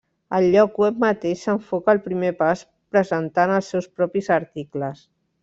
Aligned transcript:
El 0.35 0.45
lloc 0.53 0.77
web 0.83 0.95
mateix 1.03 1.43
s'enfoca 1.47 1.93
al 1.93 2.01
primer 2.07 2.31
pas 2.39 2.65
presentant 2.97 3.55
els 3.59 3.71
seus 3.75 3.91
propis 4.01 4.33
articles. 4.41 5.07